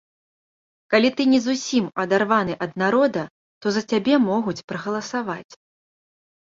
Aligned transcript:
Калі 0.93 1.11
ты 1.19 1.27
не 1.33 1.41
зусім 1.47 1.85
адарваны 2.05 2.57
ад 2.67 2.71
народа, 2.85 3.21
то 3.61 3.67
за 3.77 3.81
цябе 3.93 4.13
могуць 4.29 4.61
прагаласаваць. 4.75 5.53